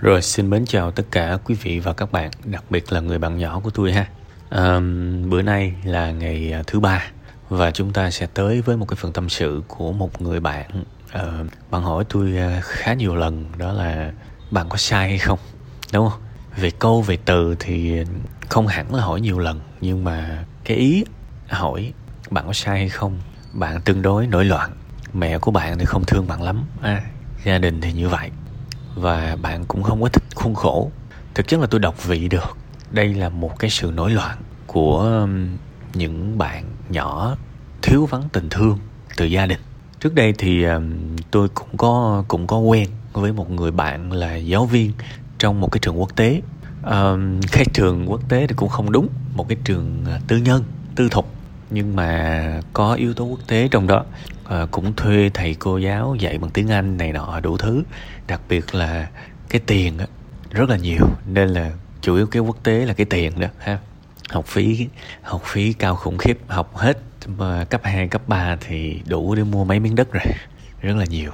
Rồi 0.00 0.22
xin 0.22 0.50
mến 0.50 0.66
chào 0.66 0.90
tất 0.90 1.02
cả 1.10 1.38
quý 1.44 1.54
vị 1.62 1.78
và 1.78 1.92
các 1.92 2.12
bạn, 2.12 2.30
đặc 2.44 2.64
biệt 2.70 2.92
là 2.92 3.00
người 3.00 3.18
bạn 3.18 3.38
nhỏ 3.38 3.60
của 3.60 3.70
tôi 3.70 3.92
ha. 3.92 4.06
À, 4.50 4.80
bữa 5.28 5.42
nay 5.42 5.74
là 5.84 6.10
ngày 6.10 6.52
à, 6.52 6.62
thứ 6.66 6.80
ba 6.80 7.04
và 7.48 7.70
chúng 7.70 7.92
ta 7.92 8.10
sẽ 8.10 8.26
tới 8.34 8.62
với 8.62 8.76
một 8.76 8.86
cái 8.88 8.96
phần 8.96 9.12
tâm 9.12 9.28
sự 9.28 9.62
của 9.68 9.92
một 9.92 10.22
người 10.22 10.40
bạn. 10.40 10.84
À, 11.12 11.24
bạn 11.70 11.82
hỏi 11.82 12.04
tôi 12.08 12.36
à, 12.36 12.60
khá 12.64 12.94
nhiều 12.94 13.16
lần 13.16 13.44
đó 13.56 13.72
là 13.72 14.12
bạn 14.50 14.68
có 14.68 14.76
sai 14.76 15.08
hay 15.08 15.18
không, 15.18 15.38
đúng 15.92 16.08
không? 16.08 16.20
Về 16.56 16.70
câu 16.78 17.02
về 17.02 17.18
từ 17.24 17.56
thì 17.60 18.04
không 18.48 18.66
hẳn 18.66 18.94
là 18.94 19.02
hỏi 19.02 19.20
nhiều 19.20 19.38
lần 19.38 19.60
nhưng 19.80 20.04
mà 20.04 20.44
cái 20.64 20.76
ý 20.76 21.04
hỏi 21.48 21.92
bạn 22.30 22.46
có 22.46 22.52
sai 22.52 22.78
hay 22.78 22.88
không, 22.88 23.18
bạn 23.52 23.80
tương 23.80 24.02
đối 24.02 24.26
nổi 24.26 24.44
loạn. 24.44 24.70
Mẹ 25.12 25.38
của 25.38 25.50
bạn 25.50 25.78
thì 25.78 25.84
không 25.84 26.04
thương 26.04 26.26
bạn 26.26 26.42
lắm, 26.42 26.64
à, 26.82 27.02
gia 27.44 27.58
đình 27.58 27.80
thì 27.80 27.92
như 27.92 28.08
vậy 28.08 28.30
và 29.00 29.36
bạn 29.42 29.64
cũng 29.64 29.82
không 29.82 30.02
có 30.02 30.08
thích 30.08 30.22
khuôn 30.34 30.54
khổ. 30.54 30.90
Thực 31.34 31.48
chất 31.48 31.60
là 31.60 31.66
tôi 31.66 31.80
đọc 31.80 32.06
vị 32.06 32.28
được. 32.28 32.56
Đây 32.90 33.14
là 33.14 33.28
một 33.28 33.58
cái 33.58 33.70
sự 33.70 33.90
nổi 33.94 34.10
loạn 34.10 34.38
của 34.66 34.98
um, 34.98 35.56
những 35.94 36.38
bạn 36.38 36.64
nhỏ 36.88 37.36
thiếu 37.82 38.06
vắng 38.06 38.28
tình 38.32 38.48
thương 38.50 38.78
từ 39.16 39.24
gia 39.24 39.46
đình. 39.46 39.58
Trước 40.00 40.14
đây 40.14 40.34
thì 40.38 40.64
um, 40.64 41.16
tôi 41.30 41.48
cũng 41.48 41.76
có 41.76 42.24
cũng 42.28 42.46
có 42.46 42.58
quen 42.58 42.88
với 43.12 43.32
một 43.32 43.50
người 43.50 43.70
bạn 43.70 44.12
là 44.12 44.36
giáo 44.36 44.66
viên 44.66 44.92
trong 45.38 45.60
một 45.60 45.72
cái 45.72 45.78
trường 45.78 46.00
quốc 46.00 46.16
tế. 46.16 46.42
Um, 46.84 47.40
cái 47.52 47.64
trường 47.72 48.10
quốc 48.10 48.28
tế 48.28 48.46
thì 48.46 48.54
cũng 48.54 48.68
không 48.68 48.92
đúng 48.92 49.08
một 49.34 49.48
cái 49.48 49.58
trường 49.64 50.04
uh, 50.16 50.28
tư 50.28 50.36
nhân 50.36 50.64
tư 50.94 51.08
thục 51.08 51.37
nhưng 51.70 51.96
mà 51.96 52.60
có 52.72 52.94
yếu 52.94 53.14
tố 53.14 53.24
quốc 53.24 53.40
tế 53.46 53.68
trong 53.70 53.86
đó. 53.86 54.04
À, 54.44 54.66
cũng 54.70 54.92
thuê 54.96 55.30
thầy 55.34 55.54
cô 55.54 55.78
giáo 55.78 56.16
dạy 56.18 56.38
bằng 56.38 56.50
tiếng 56.50 56.68
anh 56.68 56.96
này 56.96 57.12
nọ 57.12 57.40
đủ 57.40 57.56
thứ. 57.56 57.82
Đặc 58.26 58.40
biệt 58.48 58.74
là 58.74 59.08
cái 59.48 59.60
tiền 59.66 59.98
á, 59.98 60.06
rất 60.50 60.68
là 60.68 60.76
nhiều. 60.76 61.06
Nên 61.26 61.48
là 61.48 61.70
chủ 62.00 62.14
yếu 62.14 62.26
cái 62.26 62.42
quốc 62.42 62.56
tế 62.62 62.86
là 62.86 62.94
cái 62.94 63.06
tiền 63.06 63.40
đó 63.40 63.48
ha. 63.58 63.78
Học 64.28 64.46
phí 64.46 64.88
học 65.22 65.42
phí 65.44 65.72
cao 65.72 65.96
khủng 65.96 66.18
khiếp. 66.18 66.38
Học 66.46 66.76
hết 66.76 66.98
mà 67.26 67.64
cấp 67.64 67.80
2, 67.84 68.08
cấp 68.08 68.22
3 68.28 68.56
thì 68.60 69.00
đủ 69.06 69.34
để 69.34 69.44
mua 69.44 69.64
mấy 69.64 69.80
miếng 69.80 69.94
đất 69.94 70.12
rồi. 70.12 70.24
Rất 70.80 70.96
là 70.96 71.04
nhiều. 71.04 71.30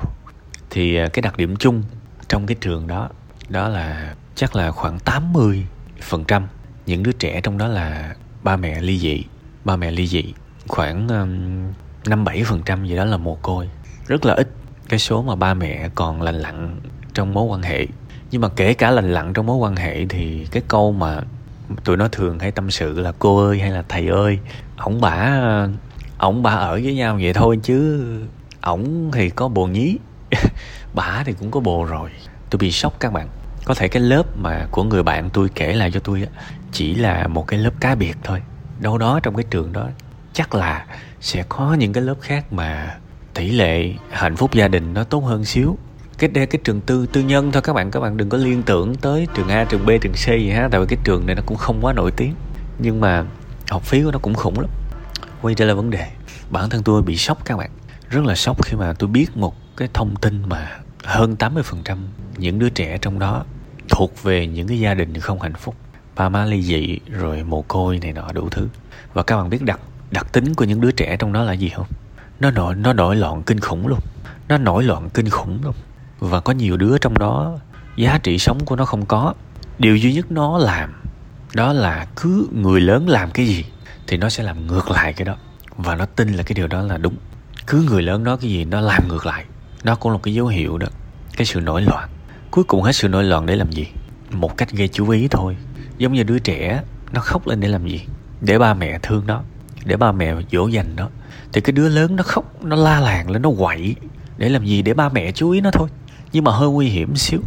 Thì 0.71 0.97
ờ, 0.97 1.09
cái 1.09 1.23
đặc 1.23 1.37
điểm 1.37 1.57
chung 1.57 1.83
trong 2.29 2.47
cái 2.47 2.57
trường 2.61 2.87
đó 2.87 3.09
đó 3.49 3.69
là 3.69 4.15
chắc 4.35 4.57
là 4.57 4.71
khoảng 4.71 4.99
80 4.99 5.67
phần 6.03 6.25
trăm 6.25 6.47
những 6.87 7.03
đứa 7.03 7.13
trẻ 7.13 7.41
trong 7.41 7.59
đó 7.59 7.67
là 7.67 8.15
ba 8.43 8.57
mẹ 8.57 8.81
ly 8.81 8.99
dị 8.99 9.25
ba 9.65 9.77
mẹ 9.77 9.91
ly 9.91 10.07
dị, 10.07 10.35
khoảng 10.69 11.09
um, 11.09 11.73
năm 12.07 12.25
bảy 12.25 12.45
phần 12.45 12.63
trăm 12.65 12.87
gì 12.87 12.97
đó 12.97 13.05
là 13.05 13.17
mồ 13.17 13.35
côi. 13.35 13.69
Rất 14.07 14.25
là 14.25 14.35
ít 14.35 14.49
cái 14.89 14.99
số 14.99 15.23
mà 15.23 15.35
ba 15.35 15.55
mẹ 15.55 15.89
còn 15.95 16.23
lành 16.23 16.35
lặn 16.35 16.81
trong 17.15 17.35
mối 17.35 17.45
quan 17.45 17.63
hệ. 17.63 17.87
Nhưng 18.31 18.41
mà 18.41 18.49
kể 18.49 18.75
cả 18.75 18.91
lành 18.91 19.13
lặn 19.13 19.33
trong 19.33 19.47
mối 19.47 19.57
quan 19.57 19.77
hệ 19.77 20.07
thì 20.07 20.47
cái 20.51 20.63
câu 20.69 20.93
mà 20.93 21.21
tụi 21.85 21.97
nó 21.97 22.09
thường 22.09 22.39
hay 22.39 22.51
tâm 22.51 22.71
sự 22.71 23.01
là 23.01 23.13
cô 23.19 23.47
ơi 23.47 23.61
hay 23.61 23.71
là 23.71 23.83
thầy 23.89 24.09
ơi 24.09 24.39
ổng 24.77 25.01
bả 25.01 25.41
ổng 26.19 26.43
bả 26.43 26.51
ở 26.51 26.73
với 26.73 26.95
nhau 26.95 27.19
vậy 27.23 27.33
thôi 27.33 27.59
chứ 27.63 28.05
ổng 28.61 29.11
thì 29.13 29.31
có 29.31 29.49
bồ 29.49 29.67
nhí, 29.67 29.99
bả 30.95 31.23
thì 31.27 31.33
cũng 31.33 31.51
có 31.51 31.61
bồ 31.61 31.85
rồi. 31.85 32.11
Tôi 32.51 32.59
bị 32.59 32.71
sốc 32.71 33.01
các 33.01 33.13
bạn. 33.13 33.29
Có 33.65 33.75
thể 33.75 33.89
cái 33.89 34.03
lớp 34.03 34.37
mà 34.37 34.67
của 34.71 34.83
người 34.83 35.03
bạn 35.03 35.31
tôi 35.31 35.49
kể 35.55 35.73
lại 35.73 35.91
cho 35.91 36.01
tôi 36.01 36.21
á, 36.21 36.43
chỉ 36.73 36.95
là 36.95 37.27
một 37.27 37.47
cái 37.47 37.61
lớp 37.61 37.71
cá 37.81 37.95
biệt 37.95 38.17
thôi 38.23 38.43
đâu 38.81 38.99
đó 38.99 39.21
trong 39.23 39.37
cái 39.37 39.45
trường 39.51 39.73
đó, 39.73 39.89
chắc 40.33 40.55
là 40.55 40.87
sẽ 41.21 41.45
có 41.49 41.75
những 41.75 41.93
cái 41.93 42.03
lớp 42.03 42.15
khác 42.21 42.53
mà 42.53 42.97
tỷ 43.35 43.51
lệ 43.51 43.93
hạnh 44.11 44.37
phúc 44.37 44.55
gia 44.55 44.69
đình 44.69 44.95
nó 44.95 45.05
tốt 45.05 45.21
hơn 45.21 45.45
xíu. 45.45 45.79
Cái 46.19 46.31
đây 46.31 46.47
cái 46.47 46.61
trường 46.65 46.81
tư 46.81 47.07
tư 47.07 47.21
nhân 47.21 47.53
thôi 47.53 47.63
các 47.63 47.73
bạn 47.73 47.91
các 47.91 48.01
bạn 48.01 48.17
đừng 48.17 48.29
có 48.29 48.39
liên 48.39 48.63
tưởng 48.63 48.95
tới 48.95 49.27
trường 49.35 49.49
A, 49.49 49.65
trường 49.65 49.87
B, 49.87 49.91
trường 50.01 50.13
C 50.13 50.27
gì 50.27 50.51
ha. 50.51 50.69
Tại 50.71 50.81
vì 50.81 50.87
cái 50.87 50.99
trường 51.05 51.27
này 51.27 51.35
nó 51.35 51.43
cũng 51.47 51.57
không 51.57 51.79
quá 51.83 51.93
nổi 51.93 52.11
tiếng. 52.17 52.35
Nhưng 52.79 53.01
mà 53.01 53.25
học 53.71 53.83
phí 53.83 54.03
của 54.03 54.11
nó 54.11 54.19
cũng 54.19 54.35
khủng 54.35 54.61
lắm. 54.61 54.71
Quay 55.43 55.55
trở 55.55 55.65
lại 55.65 55.75
vấn 55.75 55.91
đề, 55.91 56.07
bản 56.51 56.71
thân 56.71 56.83
tôi 56.83 57.03
bị 57.03 57.17
sốc 57.17 57.45
các 57.45 57.57
bạn. 57.57 57.71
Rất 58.11 58.25
là 58.25 58.35
sốc 58.35 58.65
khi 58.65 58.77
mà 58.77 58.93
tôi 58.99 59.09
biết 59.09 59.37
một 59.37 59.55
cái 59.77 59.89
thông 59.95 60.17
tin 60.17 60.49
mà 60.49 60.79
hơn 61.05 61.37
80% 61.39 61.97
những 62.37 62.59
đứa 62.59 62.69
trẻ 62.69 62.99
trong 62.99 63.19
đó 63.19 63.45
thuộc 63.89 64.23
về 64.23 64.47
những 64.47 64.69
cái 64.69 64.81
gia 64.81 64.95
đình 64.95 65.21
không 65.21 65.41
hạnh 65.41 65.55
phúc 65.55 65.75
ba 66.17 66.29
má 66.29 66.45
ly 66.45 66.63
dị 66.63 66.99
rồi 67.11 67.45
mồ 67.45 67.63
côi 67.63 67.99
này 67.99 68.13
nọ 68.13 68.33
đủ 68.33 68.49
thứ. 68.51 68.69
Và 69.15 69.23
các 69.23 69.37
bạn 69.37 69.51
biết 69.51 69.63
đặc 69.63 69.81
đặc 70.11 70.33
tính 70.33 70.55
của 70.55 70.65
những 70.65 70.81
đứa 70.81 70.91
trẻ 70.91 71.17
trong 71.17 71.33
đó 71.33 71.43
là 71.43 71.53
gì 71.53 71.69
không? 71.69 71.87
Nó 72.41 72.51
nổi 72.51 72.75
nó 72.75 72.93
nổi 72.93 73.17
loạn 73.17 73.43
kinh 73.43 73.61
khủng 73.61 73.87
luôn. 73.87 74.01
Nó 74.49 74.59
nổi 74.59 74.85
loạn 74.85 75.11
kinh 75.11 75.31
khủng 75.31 75.59
luôn. 75.65 75.75
Và 76.19 76.41
có 76.41 76.53
nhiều 76.53 76.77
đứa 76.77 76.99
trong 76.99 77.19
đó, 77.19 77.59
giá 77.97 78.19
trị 78.19 78.39
sống 78.39 78.65
của 78.65 78.77
nó 78.77 78.85
không 78.85 79.07
có. 79.07 79.35
Điều 79.79 79.97
duy 79.97 80.15
nhất 80.15 80.33
nó 80.33 80.59
làm, 80.59 80.93
đó 81.55 81.73
là 81.73 82.07
cứ 82.17 82.49
người 82.53 82.81
lớn 82.81 83.09
làm 83.09 83.31
cái 83.31 83.47
gì, 83.47 83.65
thì 84.07 84.17
nó 84.17 84.29
sẽ 84.29 84.43
làm 84.43 84.67
ngược 84.67 84.91
lại 84.91 85.13
cái 85.13 85.25
đó. 85.25 85.37
Và 85.77 85.95
nó 85.95 86.07
tin 86.07 86.33
là 86.33 86.43
cái 86.43 86.55
điều 86.55 86.67
đó 86.67 86.83
là 86.83 86.97
đúng. 86.97 87.15
Cứ 87.67 87.87
người 87.91 88.03
lớn 88.03 88.25
nói 88.25 88.37
cái 88.41 88.51
gì, 88.51 88.65
nó 88.65 88.81
làm 88.81 89.09
ngược 89.09 89.27
lại. 89.27 89.45
Nó 89.85 89.95
cũng 89.95 90.13
là 90.13 90.19
cái 90.23 90.35
dấu 90.35 90.47
hiệu 90.47 90.79
đó. 90.79 90.87
Cái 91.37 91.47
sự 91.47 91.61
nổi 91.61 91.83
loạn. 91.83 92.09
Cuối 92.51 92.65
cùng 92.65 92.83
hết 92.83 92.93
sự 92.93 93.09
nổi 93.09 93.25
loạn 93.25 93.47
để 93.47 93.57
làm 93.57 93.73
gì? 93.73 93.87
Một 94.31 94.57
cách 94.57 94.71
gây 94.73 94.89
chú 94.89 95.09
ý 95.09 95.29
thôi 95.29 95.57
giống 95.99 96.13
như 96.13 96.23
đứa 96.23 96.39
trẻ, 96.39 96.83
nó 97.13 97.21
khóc 97.21 97.47
lên 97.47 97.61
để 97.61 97.69
làm 97.69 97.89
gì? 97.89 98.07
Để 98.41 98.59
ba 98.59 98.75
mẹ 98.75 98.99
thương 99.03 99.27
nó, 99.27 99.43
để 99.85 99.97
ba 99.97 100.13
mẹ 100.13 100.35
dỗ 100.53 100.67
dành 100.67 100.97
nó. 100.97 101.09
Thì 101.53 101.61
cái 101.61 101.73
đứa 101.73 101.89
lớn 101.89 102.17
nó 102.17 102.23
khóc, 102.23 102.65
nó 102.65 102.77
la 102.77 103.01
làng 103.01 103.31
lên, 103.31 103.43
nó 103.43 103.51
quậy. 103.59 103.97
Để 104.39 104.49
làm 104.49 104.65
gì? 104.65 104.83
Để 104.83 104.95
ba 104.95 105.09
mẹ 105.09 105.33
chú 105.33 105.51
ý 105.51 105.61
nó 105.61 105.71
thôi. 105.71 105.89
Nhưng 106.33 106.45
mà 106.45 106.53
hơi 106.53 106.69
nguy 106.69 106.87
hiểm 106.87 107.17
xíu. 107.17 107.41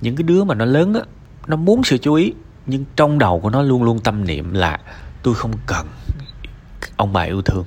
Những 0.00 0.16
cái 0.16 0.22
đứa 0.22 0.44
mà 0.44 0.54
nó 0.54 0.64
lớn 0.64 0.94
á, 0.94 1.00
nó 1.46 1.56
muốn 1.56 1.84
sự 1.84 1.98
chú 1.98 2.14
ý, 2.14 2.32
nhưng 2.66 2.84
trong 2.96 3.18
đầu 3.18 3.40
của 3.40 3.50
nó 3.50 3.62
luôn 3.62 3.82
luôn 3.82 4.00
tâm 4.00 4.24
niệm 4.24 4.52
là 4.52 4.78
tôi 5.22 5.34
không 5.34 5.52
cần 5.66 5.86
ông 6.96 7.12
bà 7.12 7.22
yêu 7.22 7.42
thương. 7.42 7.64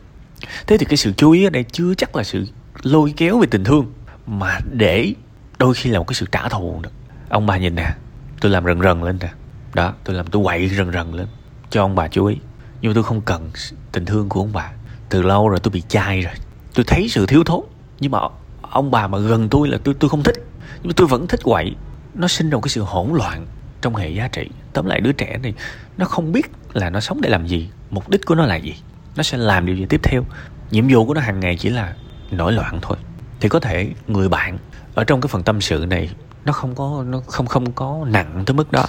Thế 0.68 0.78
thì 0.78 0.86
cái 0.86 0.98
sự 0.98 1.14
chú 1.18 1.32
ý 1.32 1.44
ở 1.44 1.50
đây 1.50 1.64
chưa 1.72 1.94
chắc 1.94 2.16
là 2.16 2.24
sự 2.24 2.46
lôi 2.84 3.14
kéo 3.18 3.40
về 3.40 3.48
tình 3.48 3.64
thương, 3.64 3.94
mà 4.28 4.60
để 4.72 5.14
đôi 5.60 5.74
khi 5.74 5.90
là 5.90 6.00
một 6.00 6.06
cái 6.08 6.16
sự 6.16 6.26
trả 6.32 6.50
thù 6.50 6.80
nữa. 6.84 6.90
Ông 7.30 7.46
bà 7.46 7.58
nhìn 7.58 7.76
nè, 7.76 7.96
tôi 8.42 8.52
làm 8.52 8.66
rần 8.66 8.82
rần 8.82 9.02
lên 9.02 9.18
nè 9.22 9.30
đó, 9.76 9.94
tôi 10.04 10.16
làm 10.16 10.28
tôi 10.28 10.44
quậy 10.44 10.70
rần 10.70 10.92
rần 10.92 11.12
lên. 11.12 11.28
Cho 11.70 11.82
ông 11.82 11.96
bà 11.96 12.08
chú 12.08 12.26
ý. 12.26 12.38
Nhưng 12.82 12.90
mà 12.90 12.94
tôi 12.96 13.04
không 13.04 13.22
cần 13.22 13.52
tình 13.92 14.06
thương 14.06 14.30
của 14.30 14.40
ông 14.40 14.54
bà. 14.54 14.72
Từ 15.10 15.22
lâu 15.22 15.50
rồi 15.50 15.60
tôi 15.60 15.72
bị 15.72 15.84
chai 15.88 16.22
rồi. 16.22 16.34
Tôi 16.74 16.86
thấy 16.88 17.10
sự 17.10 17.26
thiếu 17.26 17.44
thốn. 17.44 17.62
Nhưng 18.00 18.12
mà 18.12 18.20
ông 18.62 18.92
bà 18.92 19.08
mà 19.08 19.18
gần 19.18 19.50
tôi 19.50 19.68
là 19.68 19.78
tôi 19.84 19.94
tôi 20.00 20.10
không 20.10 20.24
thích. 20.24 20.36
Nhưng 20.76 20.88
mà 20.88 20.94
tôi 20.96 21.08
vẫn 21.08 21.28
thích 21.28 21.40
quậy. 21.44 21.76
Nó 22.14 22.28
sinh 22.28 22.50
ra 22.50 22.56
một 22.56 22.62
cái 22.62 22.70
sự 22.70 22.82
hỗn 22.82 23.14
loạn 23.14 23.48
trong 23.82 23.96
hệ 23.96 24.10
giá 24.10 24.28
trị. 24.28 24.50
Tóm 24.74 24.86
lại 24.86 25.02
đứa 25.02 25.12
trẻ 25.12 25.38
này, 25.44 25.54
nó 25.98 26.06
không 26.06 26.32
biết 26.32 26.52
là 26.74 26.90
nó 26.90 27.00
sống 27.00 27.22
để 27.22 27.30
làm 27.30 27.48
gì. 27.48 27.70
Mục 27.90 28.10
đích 28.10 28.26
của 28.26 28.36
nó 28.36 28.46
là 28.46 28.56
gì. 28.56 28.76
Nó 29.16 29.24
sẽ 29.24 29.38
làm 29.38 29.66
điều 29.66 29.76
gì 29.76 29.86
tiếp 29.90 30.00
theo. 30.04 30.24
Nhiệm 30.72 30.88
vụ 30.90 31.06
của 31.06 31.14
nó 31.14 31.22
hàng 31.22 31.40
ngày 31.40 31.58
chỉ 31.60 31.70
là 31.70 31.96
nổi 32.32 32.54
loạn 32.54 32.80
thôi. 32.82 32.98
Thì 33.40 33.50
có 33.50 33.60
thể 33.60 33.90
người 34.08 34.30
bạn 34.30 34.58
ở 34.96 35.04
trong 35.04 35.22
cái 35.22 35.28
phần 35.28 35.44
tâm 35.44 35.62
sự 35.62 35.86
này, 35.90 36.10
nó 36.46 36.54
không 36.54 36.76
có, 36.76 37.04
nó 37.08 37.22
không 37.28 37.46
không 37.46 37.72
có 37.72 38.06
nặng 38.08 38.44
tới 38.46 38.54
mức 38.54 38.72
đó 38.72 38.86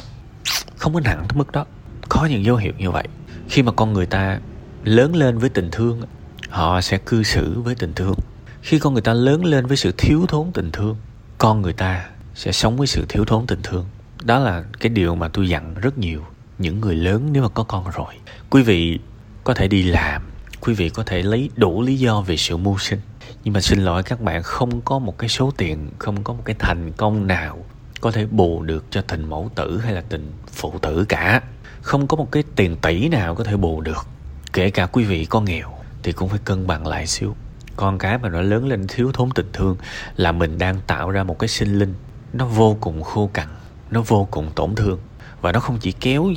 không 0.77 0.95
có 0.95 1.01
nặng 1.01 1.25
tới 1.29 1.39
mức 1.39 1.53
đó. 1.53 1.65
Có 2.09 2.27
những 2.27 2.45
dấu 2.45 2.57
hiệu 2.57 2.73
như 2.79 2.91
vậy. 2.91 3.09
Khi 3.49 3.63
mà 3.63 3.73
con 3.73 3.93
người 3.93 4.07
ta 4.07 4.41
lớn 4.85 5.17
lên 5.17 5.39
với 5.39 5.49
tình 5.49 5.69
thương, 5.73 6.03
họ 6.49 6.81
sẽ 6.81 6.99
cư 6.99 7.23
xử 7.23 7.61
với 7.61 7.75
tình 7.75 7.93
thương. 7.95 8.15
Khi 8.63 8.79
con 8.79 8.93
người 8.93 9.03
ta 9.03 9.13
lớn 9.13 9.45
lên 9.45 9.67
với 9.67 9.77
sự 9.77 9.93
thiếu 9.99 10.27
thốn 10.29 10.53
tình 10.55 10.71
thương, 10.73 10.97
con 11.39 11.63
người 11.63 11.73
ta 11.73 12.07
sẽ 12.35 12.53
sống 12.53 12.77
với 12.77 12.87
sự 12.87 13.05
thiếu 13.09 13.25
thốn 13.25 13.47
tình 13.47 13.61
thương. 13.63 13.87
Đó 14.23 14.39
là 14.39 14.65
cái 14.81 14.91
điều 14.91 15.15
mà 15.15 15.29
tôi 15.29 15.49
dặn 15.49 15.75
rất 15.75 15.99
nhiều 15.99 16.23
những 16.59 16.81
người 16.81 16.95
lớn 16.95 17.29
nếu 17.33 17.43
mà 17.43 17.49
có 17.49 17.63
con 17.63 17.85
rồi. 17.97 18.15
Quý 18.51 18.63
vị 18.63 18.99
có 19.45 19.55
thể 19.55 19.69
đi 19.69 19.83
làm, 19.83 20.23
quý 20.61 20.75
vị 20.75 20.89
có 20.89 21.03
thể 21.03 21.23
lấy 21.23 21.51
đủ 21.57 21.83
lý 21.83 21.97
do 21.97 22.21
về 22.21 22.37
sự 22.37 22.57
mưu 22.57 22.79
sinh. 22.79 23.01
Nhưng 23.45 23.55
mà 23.55 23.61
xin 23.61 23.79
lỗi 23.79 24.03
các 24.03 24.21
bạn, 24.21 24.43
không 24.43 24.81
có 24.81 24.99
một 24.99 25.19
cái 25.19 25.29
số 25.29 25.53
tiền, 25.57 25.91
không 25.99 26.25
có 26.25 26.33
một 26.33 26.43
cái 26.45 26.57
thành 26.59 26.93
công 26.93 27.27
nào 27.27 27.65
có 28.01 28.11
thể 28.11 28.27
bù 28.27 28.63
được 28.63 28.85
cho 28.91 29.03
tình 29.03 29.25
mẫu 29.25 29.51
tử 29.55 29.81
hay 29.85 29.93
là 29.93 30.01
tình 30.09 30.33
phụ 30.53 30.79
tử 30.83 31.05
cả. 31.09 31.43
Không 31.81 32.07
có 32.07 32.17
một 32.17 32.33
cái 32.33 32.43
tiền 32.57 32.77
tỷ 32.77 33.09
nào 33.09 33.35
có 33.35 33.45
thể 33.45 33.57
bù 33.57 33.81
được. 33.81 34.07
Kể 34.53 34.71
cả 34.71 34.87
quý 34.87 35.05
vị 35.05 35.25
có 35.25 35.41
nghèo 35.41 35.69
thì 36.03 36.13
cũng 36.13 36.29
phải 36.29 36.39
cân 36.45 36.67
bằng 36.67 36.87
lại 36.87 37.07
xíu. 37.07 37.35
Con 37.77 37.99
cái 37.99 38.19
mà 38.19 38.29
nó 38.29 38.41
lớn 38.41 38.69
lên 38.69 38.87
thiếu 38.89 39.11
thốn 39.13 39.31
tình 39.31 39.51
thương 39.53 39.77
là 40.17 40.33
mình 40.33 40.59
đang 40.59 40.81
tạo 40.87 41.11
ra 41.11 41.25
một 41.25 41.39
cái 41.39 41.49
sinh 41.49 41.79
linh 41.79 41.95
nó 42.33 42.47
vô 42.47 42.77
cùng 42.81 43.03
khô 43.03 43.31
cằn, 43.33 43.49
nó 43.91 44.03
vô 44.07 44.29
cùng 44.31 44.51
tổn 44.55 44.75
thương. 44.75 44.99
Và 45.41 45.53
nó 45.53 45.61
không 45.61 45.79
chỉ 45.81 45.93
kéo 45.93 46.33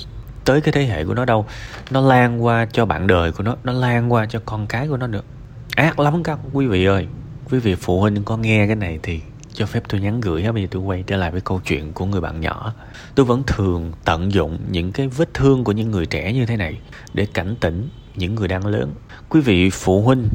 tới 0.45 0.61
cái 0.61 0.71
thế 0.71 0.85
hệ 0.85 1.05
của 1.05 1.13
nó 1.13 1.25
đâu, 1.25 1.45
nó 1.91 2.01
lan 2.01 2.43
qua 2.43 2.67
cho 2.71 2.85
bạn 2.85 3.07
đời 3.07 3.31
của 3.31 3.43
nó 3.43 3.55
nó 3.63 3.73
lan 3.73 4.13
qua 4.13 4.25
cho 4.25 4.41
con 4.45 4.67
cái 4.67 4.87
của 4.87 4.97
nó 4.97 5.07
nữa. 5.07 5.21
Ác 5.75 5.99
lắm 5.99 6.23
các 6.23 6.39
quý 6.53 6.67
vị 6.67 6.85
ơi. 6.85 7.07
Quý 7.49 7.59
vị 7.59 7.75
phụ 7.75 8.01
huynh 8.01 8.23
có 8.23 8.37
nghe 8.37 8.67
cái 8.67 8.75
này 8.75 8.99
thì 9.03 9.21
cho 9.59 9.65
phép 9.65 9.83
tôi 9.89 10.01
nhắn 10.01 10.21
gửi 10.21 10.43
ha 10.43 10.51
bây 10.51 10.61
giờ 10.61 10.67
tôi 10.71 10.81
quay 10.81 11.03
trở 11.07 11.17
lại 11.17 11.31
với 11.31 11.41
câu 11.41 11.61
chuyện 11.65 11.93
của 11.93 12.05
người 12.05 12.21
bạn 12.21 12.41
nhỏ. 12.41 12.73
Tôi 13.15 13.25
vẫn 13.25 13.43
thường 13.47 13.91
tận 14.05 14.31
dụng 14.31 14.59
những 14.71 14.91
cái 14.91 15.07
vết 15.07 15.33
thương 15.33 15.63
của 15.63 15.71
những 15.71 15.91
người 15.91 16.05
trẻ 16.05 16.33
như 16.33 16.45
thế 16.45 16.57
này 16.57 16.79
để 17.13 17.27
cảnh 17.33 17.55
tỉnh 17.59 17.89
những 18.15 18.35
người 18.35 18.47
đang 18.47 18.65
lớn. 18.65 18.93
Quý 19.29 19.41
vị 19.41 19.69
phụ 19.69 20.01
huynh, 20.01 20.29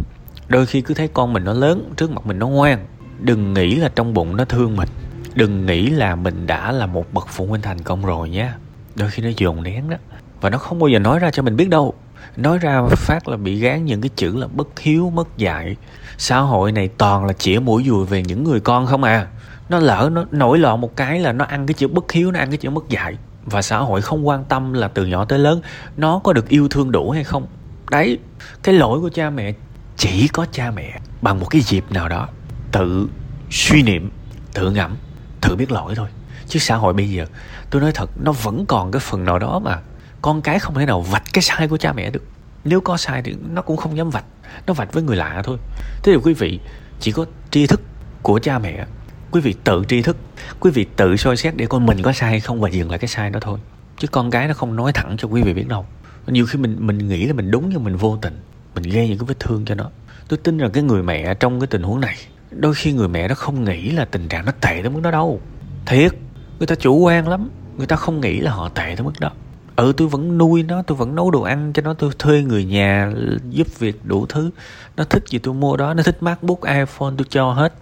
đôi 0.49 0.67
khi 0.67 0.81
cứ 0.81 0.95
thấy 0.95 1.09
con 1.09 1.33
mình 1.33 1.45
nó 1.45 1.53
lớn, 1.53 1.93
trước 1.97 2.11
mặt 2.11 2.27
mình 2.27 2.39
nó 2.39 2.49
ngoan, 2.49 2.87
đừng 3.21 3.55
nghĩ 3.55 3.75
là 3.75 3.89
trong 3.89 4.15
bụng 4.15 4.37
nó 4.37 4.45
thương 4.45 4.77
mình. 4.77 4.89
Đừng 5.35 5.67
nghĩ 5.67 5.87
là 5.87 6.17
mình 6.17 6.47
đã 6.47 6.73
là 6.73 6.87
một 6.87 7.13
bậc 7.13 7.29
phụ 7.29 7.47
huynh 7.47 7.63
thành 7.63 7.83
công 7.83 8.07
rồi 8.07 8.31
nhé. 8.31 8.51
Đôi 8.95 9.11
khi 9.11 9.23
nó 9.23 9.31
dồn 9.37 9.63
nén 9.63 9.91
đó, 9.91 9.97
và 10.41 10.51
nó 10.51 10.59
không 10.59 10.79
bao 10.79 10.89
giờ 10.89 10.99
nói 10.99 11.19
ra 11.19 11.31
cho 11.31 11.43
mình 11.43 11.57
biết 11.57 11.69
đâu 11.69 11.95
nói 12.37 12.59
ra 12.59 12.83
phát 12.89 13.29
là 13.29 13.37
bị 13.37 13.59
gán 13.59 13.85
những 13.85 14.01
cái 14.01 14.11
chữ 14.17 14.37
là 14.37 14.47
bất 14.47 14.81
hiếu 14.81 15.11
mất 15.11 15.37
dạy 15.37 15.77
xã 16.19 16.39
hội 16.39 16.73
này 16.73 16.89
toàn 16.89 17.25
là 17.25 17.33
chĩa 17.33 17.59
mũi 17.59 17.85
dùi 17.87 18.07
về 18.07 18.23
những 18.23 18.45
người 18.45 18.61
con 18.61 18.87
không 18.87 19.03
à. 19.03 19.27
Nó 19.69 19.79
lỡ, 19.79 20.11
nó 20.13 20.25
nổi 20.31 20.59
loạn 20.59 20.81
một 20.81 20.97
cái 20.97 21.21
là 21.21 21.33
nó 21.33 21.45
ăn 21.45 21.67
cái 21.67 21.75
chữ 21.75 21.89
bất 21.89 22.13
hiếu, 22.13 22.33
nó 22.33 22.39
ăn 22.39 22.49
cái 22.51 22.57
chữ 22.57 22.71
mất 22.71 22.89
dạy 22.89 23.17
và 23.45 23.63
xã 23.63 23.79
hội 23.79 24.03
không 24.03 24.29
quan 24.29 24.45
tâm 24.45 24.73
là 24.73 24.89
từ 24.89 25.07
nhỏ 25.07 25.25
tới 25.25 25.39
lớn, 25.39 25.61
nó 25.97 26.21
có 26.25 26.33
được 26.33 26.49
yêu 26.49 26.69
thương 26.69 26.93
đủ 26.93 27.11
hay 27.11 27.25
không? 27.25 27.47
Đấy, 27.91 28.19
cái 28.63 28.75
lỗi 28.75 29.01
của 29.01 29.11
cha 29.15 29.31
mẹ, 29.31 29.53
chỉ 29.97 30.29
có 30.29 30.47
cha 30.53 30.71
mẹ 30.71 31.01
bằng 31.23 31.41
một 31.41 31.47
cái 31.51 31.61
dịp 31.61 31.85
nào 31.91 32.09
đó 32.09 32.29
tự 32.73 33.09
suy 33.51 33.83
niệm, 33.83 34.11
tự 34.55 34.71
ngẫm, 34.71 34.97
tự 35.41 35.57
biết 35.57 35.73
lỗi 35.73 35.95
thôi. 35.95 36.09
Chứ 36.49 36.59
xã 36.59 36.77
hội 36.77 36.93
bây 36.93 37.11
giờ, 37.11 37.27
tôi 37.71 37.83
nói 37.83 37.93
thật, 37.95 38.11
nó 38.23 38.33
vẫn 38.33 38.67
còn 38.67 38.93
cái 38.93 39.01
phần 39.01 39.25
nào 39.25 39.39
đó 39.39 39.59
mà 39.59 39.79
con 40.25 40.43
cái 40.43 40.59
không 40.59 40.75
thể 40.75 40.87
nào 40.87 41.01
vạch 41.01 41.23
cái 41.33 41.43
sai 41.43 41.69
của 41.69 41.77
cha 41.77 41.93
mẹ 41.93 42.11
được. 42.11 42.23
Nếu 42.65 42.81
có 42.81 42.97
sai 42.97 43.23
thì 43.23 43.35
nó 43.51 43.63
cũng 43.63 43.77
không 43.77 43.97
dám 43.97 44.11
vạch, 44.11 44.25
nó 44.67 44.75
vạch 44.75 44.93
với 44.93 45.03
người 45.03 45.17
lạ 45.17 45.43
thôi. 45.45 45.59
Thế 46.03 46.13
thì 46.13 46.17
quý 46.25 46.35
vị 46.35 46.61
chỉ 47.01 47.13
có 47.13 47.27
tri 47.51 47.67
thức 47.67 47.81
của 48.23 48.39
cha 48.39 48.59
mẹ. 48.59 48.87
Quý 49.31 49.41
vị 49.41 49.55
tự 49.65 49.85
tri 49.89 50.03
thức, 50.03 50.17
quý 50.61 50.71
vị 50.71 50.87
tự 50.97 51.17
soi 51.17 51.37
xét 51.37 51.57
để 51.57 51.67
con 51.67 51.87
mình 51.87 52.03
có 52.03 52.13
sai 52.13 52.31
hay 52.31 52.41
không 52.41 52.61
và 52.61 52.69
dừng 52.69 52.91
lại 52.91 52.99
cái 52.99 53.09
sai 53.09 53.31
đó 53.31 53.41
thôi. 53.43 53.59
Chứ 53.99 54.09
con 54.09 54.31
cái 54.31 54.49
nó 54.49 54.55
không 54.55 54.77
nói 54.77 54.93
thẳng 54.93 55.17
cho 55.19 55.29
quý 55.29 55.43
vị 55.43 55.55
biết 55.55 55.69
đâu. 55.69 55.87
Nhiều 56.27 56.47
khi 56.47 56.59
mình 56.59 56.77
mình 56.81 57.09
nghĩ 57.09 57.27
là 57.27 57.33
mình 57.33 57.51
đúng 57.51 57.69
nhưng 57.69 57.85
mình 57.85 57.97
vô 57.97 58.19
tình, 58.23 58.41
mình 58.75 58.85
gây 58.85 59.09
những 59.09 59.19
cái 59.19 59.27
vết 59.27 59.41
thương 59.41 59.65
cho 59.65 59.75
nó. 59.75 59.91
Tôi 60.29 60.39
tin 60.39 60.59
rằng 60.59 60.71
cái 60.71 60.83
người 60.83 61.03
mẹ 61.03 61.35
trong 61.35 61.61
cái 61.61 61.67
tình 61.67 61.83
huống 61.83 62.01
này, 62.01 62.17
đôi 62.51 62.75
khi 62.75 62.93
người 62.93 63.09
mẹ 63.09 63.29
nó 63.29 63.35
không 63.35 63.65
nghĩ 63.65 63.91
là 63.91 64.05
tình 64.05 64.29
trạng 64.29 64.45
nó 64.45 64.53
tệ 64.61 64.81
tới 64.83 64.91
mức 64.91 65.01
đó 65.03 65.11
đâu. 65.11 65.41
Thiệt, 65.87 66.13
người 66.59 66.67
ta 66.67 66.75
chủ 66.75 66.99
quan 66.99 67.29
lắm, 67.29 67.51
người 67.77 67.87
ta 67.87 67.97
không 67.97 68.21
nghĩ 68.21 68.41
là 68.41 68.51
họ 68.51 68.69
tệ 68.69 68.95
tới 68.97 69.05
mức 69.05 69.13
đó 69.21 69.31
ừ 69.77 69.93
tôi 69.97 70.09
vẫn 70.09 70.39
nuôi 70.39 70.63
nó 70.63 70.83
tôi 70.83 70.97
vẫn 70.97 71.15
nấu 71.15 71.31
đồ 71.31 71.43
ăn 71.43 71.73
cho 71.73 71.83
nó 71.83 71.95
tôi 71.95 72.11
thuê 72.19 72.43
người 72.43 72.65
nhà 72.65 73.13
giúp 73.51 73.67
việc 73.79 74.01
đủ 74.05 74.27
thứ. 74.27 74.51
Nó 74.97 75.05
thích 75.05 75.25
gì 75.29 75.39
tôi 75.39 75.55
mua 75.55 75.77
đó 75.77 75.95
nó 75.95 76.03
thích 76.03 76.23
macbook 76.23 76.61
iphone 76.63 77.15
tôi 77.19 77.27
cho 77.31 77.53
hết. 77.53 77.75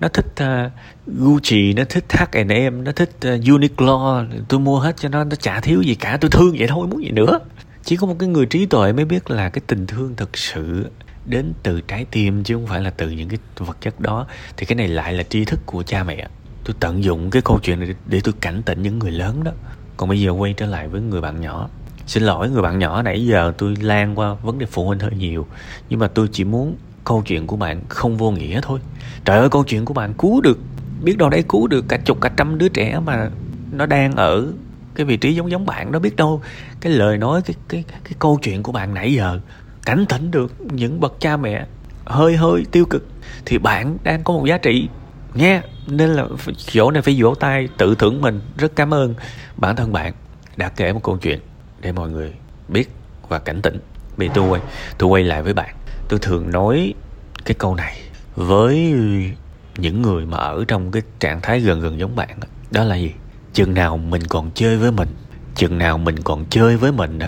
Nó 0.00 0.08
thích 0.08 0.26
uh, 0.42 0.72
Gucci 1.06 1.72
nó 1.72 1.82
thích 1.88 2.04
H&M 2.08 2.84
nó 2.84 2.92
thích 2.92 3.10
uh, 3.16 3.44
Uniqlo 3.44 4.26
tôi 4.48 4.60
mua 4.60 4.78
hết 4.80 4.96
cho 4.96 5.08
nó 5.08 5.24
nó 5.24 5.36
chả 5.36 5.60
thiếu 5.60 5.82
gì 5.82 5.94
cả 5.94 6.18
tôi 6.20 6.30
thương 6.30 6.54
vậy 6.58 6.68
thôi 6.68 6.86
muốn 6.86 7.04
gì 7.04 7.10
nữa. 7.10 7.38
Chỉ 7.84 7.96
có 7.96 8.06
một 8.06 8.16
cái 8.18 8.28
người 8.28 8.46
trí 8.46 8.66
tuệ 8.66 8.92
mới 8.92 9.04
biết 9.04 9.30
là 9.30 9.48
cái 9.48 9.62
tình 9.66 9.86
thương 9.86 10.14
thực 10.16 10.36
sự 10.36 10.90
đến 11.26 11.52
từ 11.62 11.80
trái 11.80 12.06
tim 12.10 12.44
chứ 12.44 12.54
không 12.54 12.66
phải 12.66 12.80
là 12.80 12.90
từ 12.90 13.10
những 13.10 13.28
cái 13.28 13.38
vật 13.58 13.76
chất 13.80 14.00
đó. 14.00 14.26
Thì 14.56 14.66
cái 14.66 14.76
này 14.76 14.88
lại 14.88 15.12
là 15.12 15.22
tri 15.22 15.44
thức 15.44 15.60
của 15.66 15.82
cha 15.82 16.04
mẹ. 16.04 16.28
Tôi 16.64 16.76
tận 16.80 17.04
dụng 17.04 17.30
cái 17.30 17.42
câu 17.42 17.58
chuyện 17.62 17.80
này 17.80 17.94
để 18.06 18.20
tôi 18.24 18.34
cảnh 18.40 18.62
tỉnh 18.62 18.82
những 18.82 18.98
người 18.98 19.10
lớn 19.10 19.44
đó 19.44 19.52
còn 20.00 20.08
bây 20.08 20.20
giờ 20.20 20.30
quay 20.30 20.52
trở 20.52 20.66
lại 20.66 20.88
với 20.88 21.00
người 21.00 21.20
bạn 21.20 21.40
nhỏ. 21.40 21.68
Xin 22.06 22.22
lỗi, 22.22 22.50
người 22.50 22.62
bạn 22.62 22.78
nhỏ 22.78 23.02
nãy 23.02 23.26
giờ 23.26 23.52
tôi 23.58 23.76
lan 23.80 24.18
qua 24.18 24.34
vấn 24.34 24.58
đề 24.58 24.66
phụ 24.66 24.86
huynh 24.86 24.98
hơi 24.98 25.10
nhiều. 25.16 25.46
Nhưng 25.88 25.98
mà 25.98 26.08
tôi 26.08 26.28
chỉ 26.32 26.44
muốn 26.44 26.76
câu 27.04 27.22
chuyện 27.26 27.46
của 27.46 27.56
bạn 27.56 27.80
không 27.88 28.16
vô 28.16 28.30
nghĩa 28.30 28.60
thôi. 28.62 28.80
Trời 29.24 29.38
ơi, 29.38 29.48
câu 29.50 29.64
chuyện 29.64 29.84
của 29.84 29.94
bạn 29.94 30.14
cứu 30.14 30.40
được. 30.40 30.58
Biết 31.02 31.18
đâu 31.18 31.28
đấy 31.28 31.44
cứu 31.48 31.66
được 31.66 31.84
cả 31.88 31.98
chục, 32.04 32.20
cả 32.20 32.30
trăm 32.36 32.58
đứa 32.58 32.68
trẻ 32.68 33.00
mà 33.04 33.30
nó 33.72 33.86
đang 33.86 34.16
ở 34.16 34.46
cái 34.94 35.06
vị 35.06 35.16
trí 35.16 35.34
giống 35.34 35.50
giống 35.50 35.66
bạn 35.66 35.92
đó, 35.92 35.98
biết 35.98 36.16
đâu 36.16 36.42
cái 36.80 36.92
lời 36.92 37.18
nói, 37.18 37.42
cái 37.42 37.56
cái 37.68 37.84
cái 38.04 38.12
câu 38.18 38.38
chuyện 38.42 38.62
của 38.62 38.72
bạn 38.72 38.94
nãy 38.94 39.12
giờ 39.12 39.40
cảnh 39.86 40.04
tỉnh 40.08 40.30
được 40.30 40.54
những 40.72 41.00
bậc 41.00 41.20
cha 41.20 41.36
mẹ 41.36 41.66
hơi 42.04 42.36
hơi 42.36 42.64
tiêu 42.72 42.84
cực. 42.90 43.06
Thì 43.46 43.58
bạn 43.58 43.96
đang 44.04 44.24
có 44.24 44.34
một 44.34 44.46
giá 44.46 44.58
trị 44.58 44.88
nghe, 45.34 45.62
nên 45.86 46.10
là 46.10 46.26
chỗ 46.56 46.90
này 46.90 47.02
phải 47.02 47.22
vỗ 47.22 47.34
tay 47.34 47.68
tự 47.78 47.94
thưởng 47.94 48.20
mình. 48.20 48.40
Rất 48.58 48.76
cảm 48.76 48.94
ơn 48.94 49.14
bản 49.56 49.76
thân 49.76 49.92
bạn 49.92 50.12
đã 50.56 50.68
kể 50.68 50.92
một 50.92 51.00
câu 51.02 51.16
chuyện 51.16 51.40
để 51.80 51.92
mọi 51.92 52.10
người 52.10 52.32
biết 52.68 52.90
và 53.28 53.38
cảnh 53.38 53.62
tỉnh. 53.62 53.78
Vì 54.16 54.28
tôi 54.34 54.48
quay 54.48 54.60
tôi 54.98 55.08
quay 55.08 55.24
lại 55.24 55.42
với 55.42 55.54
bạn. 55.54 55.74
Tôi 56.08 56.18
thường 56.18 56.50
nói 56.50 56.94
cái 57.44 57.54
câu 57.58 57.74
này 57.74 58.00
với 58.36 58.94
những 59.76 60.02
người 60.02 60.26
mà 60.26 60.36
ở 60.36 60.64
trong 60.68 60.90
cái 60.90 61.02
trạng 61.20 61.40
thái 61.40 61.60
gần 61.60 61.80
gần 61.80 61.98
giống 61.98 62.16
bạn 62.16 62.28
đó 62.70 62.84
là 62.84 62.96
gì? 62.96 63.12
Chừng 63.52 63.74
nào 63.74 63.96
mình 63.96 64.22
còn 64.26 64.50
chơi 64.54 64.76
với 64.76 64.92
mình, 64.92 65.08
chừng 65.54 65.78
nào 65.78 65.98
mình 65.98 66.22
còn 66.22 66.44
chơi 66.50 66.76
với 66.76 66.92
mình 66.92 67.18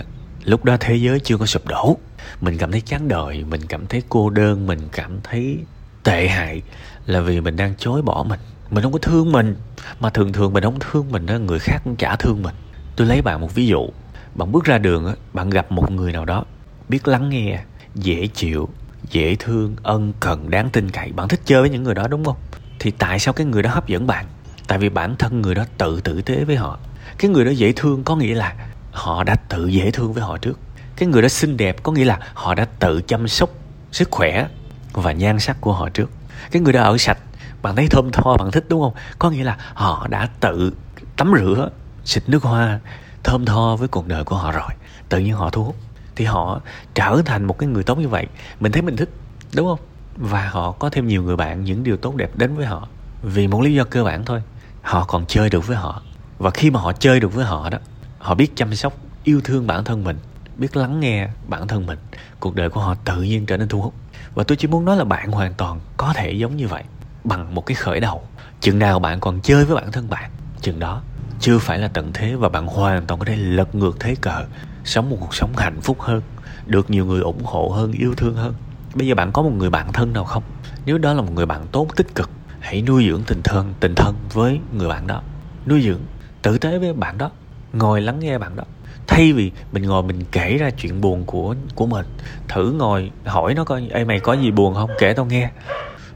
lúc 0.43 0.65
đó 0.65 0.77
thế 0.79 0.95
giới 0.95 1.19
chưa 1.19 1.37
có 1.37 1.45
sụp 1.45 1.67
đổ. 1.67 1.97
Mình 2.41 2.57
cảm 2.57 2.71
thấy 2.71 2.81
chán 2.81 3.07
đời, 3.07 3.43
mình 3.43 3.61
cảm 3.69 3.85
thấy 3.87 4.03
cô 4.09 4.29
đơn, 4.29 4.67
mình 4.67 4.79
cảm 4.91 5.19
thấy 5.23 5.57
tệ 6.03 6.27
hại 6.27 6.61
là 7.05 7.21
vì 7.21 7.41
mình 7.41 7.55
đang 7.55 7.75
chối 7.77 8.01
bỏ 8.01 8.25
mình. 8.29 8.39
Mình 8.69 8.83
không 8.83 8.91
có 8.91 8.99
thương 8.99 9.31
mình, 9.31 9.55
mà 9.99 10.09
thường 10.09 10.33
thường 10.33 10.53
mình 10.53 10.63
không 10.63 10.79
thương 10.79 11.11
mình 11.11 11.25
đó 11.25 11.37
người 11.37 11.59
khác 11.59 11.81
cũng 11.83 11.95
chả 11.95 12.15
thương 12.15 12.43
mình. 12.43 12.55
Tôi 12.95 13.07
lấy 13.07 13.21
bạn 13.21 13.41
một 13.41 13.55
ví 13.55 13.67
dụ. 13.67 13.87
Bạn 14.35 14.51
bước 14.51 14.63
ra 14.63 14.77
đường 14.77 15.13
bạn 15.33 15.49
gặp 15.49 15.71
một 15.71 15.91
người 15.91 16.11
nào 16.11 16.25
đó, 16.25 16.45
biết 16.89 17.07
lắng 17.07 17.29
nghe, 17.29 17.59
dễ 17.95 18.27
chịu, 18.27 18.69
dễ 19.09 19.35
thương, 19.39 19.75
ân 19.83 20.13
cần, 20.19 20.49
đáng 20.49 20.69
tin 20.69 20.91
cậy. 20.91 21.11
Bạn 21.11 21.27
thích 21.27 21.41
chơi 21.45 21.61
với 21.61 21.69
những 21.69 21.83
người 21.83 21.95
đó, 21.95 22.07
đúng 22.07 22.25
không? 22.25 22.37
Thì 22.79 22.91
tại 22.91 23.19
sao 23.19 23.33
cái 23.33 23.45
người 23.45 23.63
đó 23.63 23.69
hấp 23.69 23.87
dẫn 23.87 24.07
bạn? 24.07 24.25
Tại 24.67 24.77
vì 24.77 24.89
bản 24.89 25.15
thân 25.19 25.41
người 25.41 25.55
đó 25.55 25.65
tự 25.77 26.01
tử 26.01 26.21
tế 26.21 26.43
với 26.43 26.55
họ. 26.55 26.79
Cái 27.17 27.31
người 27.31 27.45
đó 27.45 27.51
dễ 27.51 27.73
thương 27.75 28.03
có 28.03 28.15
nghĩa 28.15 28.35
là 28.35 28.55
họ 28.91 29.23
đã 29.23 29.35
tự 29.35 29.67
dễ 29.67 29.91
thương 29.91 30.13
với 30.13 30.23
họ 30.23 30.37
trước. 30.37 30.59
Cái 30.95 31.09
người 31.09 31.21
đó 31.21 31.27
xinh 31.27 31.57
đẹp 31.57 31.83
có 31.83 31.91
nghĩa 31.91 32.05
là 32.05 32.19
họ 32.33 32.55
đã 32.55 32.65
tự 32.79 33.01
chăm 33.01 33.27
sóc 33.27 33.49
sức 33.91 34.11
khỏe 34.11 34.47
và 34.93 35.11
nhan 35.11 35.39
sắc 35.39 35.61
của 35.61 35.73
họ 35.73 35.89
trước. 35.89 36.09
Cái 36.51 36.61
người 36.61 36.73
đó 36.73 36.83
ở 36.83 36.97
sạch, 36.97 37.17
bạn 37.61 37.75
thấy 37.75 37.87
thơm 37.87 38.11
tho, 38.11 38.37
bạn 38.37 38.51
thích, 38.51 38.65
đúng 38.69 38.81
không? 38.81 38.93
Có 39.19 39.29
nghĩa 39.29 39.43
là 39.43 39.57
họ 39.73 40.07
đã 40.07 40.29
tự 40.39 40.73
tắm 41.17 41.33
rửa, 41.39 41.69
xịt 42.05 42.23
nước 42.27 42.43
hoa 42.43 42.79
thơm 43.23 43.45
tho 43.45 43.75
với 43.75 43.87
cuộc 43.87 44.07
đời 44.07 44.23
của 44.23 44.35
họ 44.35 44.51
rồi. 44.51 44.69
Tự 45.09 45.19
nhiên 45.19 45.33
họ 45.33 45.49
thu 45.49 45.63
hút. 45.63 45.75
Thì 46.15 46.25
họ 46.25 46.61
trở 46.95 47.21
thành 47.25 47.45
một 47.45 47.57
cái 47.57 47.69
người 47.69 47.83
tốt 47.83 47.97
như 47.97 48.07
vậy. 48.07 48.27
Mình 48.59 48.71
thấy 48.71 48.81
mình 48.81 48.97
thích, 48.97 49.09
đúng 49.55 49.67
không? 49.67 49.79
Và 50.17 50.49
họ 50.49 50.71
có 50.71 50.89
thêm 50.89 51.07
nhiều 51.07 51.23
người 51.23 51.35
bạn, 51.35 51.63
những 51.63 51.83
điều 51.83 51.97
tốt 51.97 52.15
đẹp 52.15 52.29
đến 52.35 52.55
với 52.55 52.65
họ. 52.65 52.87
Vì 53.23 53.47
một 53.47 53.61
lý 53.61 53.73
do 53.73 53.83
cơ 53.83 54.03
bản 54.03 54.25
thôi. 54.25 54.41
Họ 54.81 55.05
còn 55.05 55.25
chơi 55.25 55.49
được 55.49 55.67
với 55.67 55.77
họ. 55.77 56.01
Và 56.37 56.49
khi 56.49 56.69
mà 56.71 56.79
họ 56.79 56.93
chơi 56.93 57.19
được 57.19 57.33
với 57.33 57.45
họ 57.45 57.69
đó, 57.69 57.77
họ 58.19 58.35
biết 58.35 58.55
chăm 58.55 58.75
sóc, 58.75 58.93
yêu 59.23 59.41
thương 59.43 59.67
bản 59.67 59.83
thân 59.83 60.03
mình, 60.03 60.17
biết 60.57 60.77
lắng 60.77 60.99
nghe 60.99 61.27
bản 61.47 61.67
thân 61.67 61.85
mình, 61.85 61.99
cuộc 62.39 62.55
đời 62.55 62.69
của 62.69 62.81
họ 62.81 62.95
tự 62.95 63.21
nhiên 63.21 63.45
trở 63.45 63.57
nên 63.57 63.67
thu 63.67 63.81
hút 63.81 63.93
và 64.35 64.43
tôi 64.43 64.57
chỉ 64.57 64.67
muốn 64.67 64.85
nói 64.85 64.97
là 64.97 65.03
bạn 65.03 65.31
hoàn 65.31 65.53
toàn 65.53 65.79
có 65.97 66.13
thể 66.15 66.31
giống 66.31 66.57
như 66.57 66.67
vậy, 66.67 66.83
bằng 67.23 67.55
một 67.55 67.65
cái 67.65 67.75
khởi 67.75 67.99
đầu. 67.99 68.23
Chừng 68.61 68.79
nào 68.79 68.99
bạn 68.99 69.19
còn 69.19 69.41
chơi 69.41 69.65
với 69.65 69.75
bản 69.75 69.91
thân 69.91 70.09
bạn, 70.09 70.31
chừng 70.61 70.79
đó, 70.79 71.01
chưa 71.39 71.59
phải 71.59 71.79
là 71.79 71.87
tận 71.87 72.11
thế 72.13 72.35
và 72.35 72.49
bạn 72.49 72.67
hoàn 72.67 73.05
toàn 73.05 73.19
có 73.19 73.25
thể 73.25 73.35
lật 73.35 73.75
ngược 73.75 73.99
thế 73.99 74.15
cờ, 74.21 74.45
sống 74.83 75.09
một 75.09 75.17
cuộc 75.19 75.35
sống 75.35 75.53
hạnh 75.57 75.81
phúc 75.81 76.01
hơn, 76.01 76.21
được 76.65 76.89
nhiều 76.89 77.05
người 77.05 77.21
ủng 77.21 77.43
hộ 77.43 77.69
hơn, 77.75 77.91
yêu 77.91 78.13
thương 78.17 78.35
hơn. 78.35 78.53
Bây 78.95 79.07
giờ 79.07 79.15
bạn 79.15 79.31
có 79.31 79.41
một 79.41 79.51
người 79.57 79.69
bạn 79.69 79.93
thân 79.93 80.13
nào 80.13 80.23
không? 80.23 80.43
Nếu 80.85 80.97
đó 80.97 81.13
là 81.13 81.21
một 81.21 81.31
người 81.31 81.45
bạn 81.45 81.67
tốt, 81.71 81.87
tích 81.95 82.15
cực, 82.15 82.29
hãy 82.59 82.81
nuôi 82.81 83.07
dưỡng 83.09 83.21
tình 83.27 83.41
thân 83.43 83.73
tình 83.79 83.95
thân 83.95 84.15
với 84.33 84.59
người 84.73 84.87
bạn 84.87 85.07
đó. 85.07 85.21
Nuôi 85.67 85.81
dưỡng, 85.81 85.99
tử 86.41 86.57
tế 86.57 86.79
với 86.79 86.93
bạn 86.93 87.17
đó. 87.17 87.31
Ngồi 87.73 88.01
lắng 88.01 88.19
nghe 88.19 88.37
bạn 88.37 88.55
đó 88.55 88.63
thay 89.07 89.33
vì 89.33 89.51
mình 89.71 89.83
ngồi 89.83 90.03
mình 90.03 90.23
kể 90.31 90.57
ra 90.57 90.69
chuyện 90.69 91.01
buồn 91.01 91.23
của 91.25 91.55
của 91.75 91.85
mình, 91.85 92.05
thử 92.47 92.71
ngồi 92.71 93.11
hỏi 93.25 93.53
nó 93.53 93.63
coi, 93.63 93.87
ê, 93.91 94.03
mày 94.03 94.19
có 94.19 94.33
gì 94.33 94.51
buồn 94.51 94.73
không? 94.73 94.89
Kể 94.99 95.13
tao 95.13 95.25
nghe. 95.25 95.49